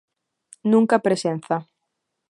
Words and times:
Nunca 0.71 1.03
presenza. 1.05 1.55